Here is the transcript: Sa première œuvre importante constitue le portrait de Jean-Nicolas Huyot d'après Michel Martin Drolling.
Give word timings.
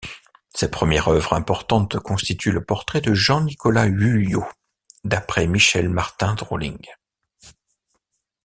Sa 0.55 0.67
première 0.67 1.09
œuvre 1.09 1.33
importante 1.33 1.99
constitue 1.99 2.51
le 2.51 2.63
portrait 2.65 3.01
de 3.01 3.13
Jean-Nicolas 3.13 3.85
Huyot 3.85 4.47
d'après 5.03 5.45
Michel 5.45 5.89
Martin 5.89 6.33
Drolling. 6.33 6.87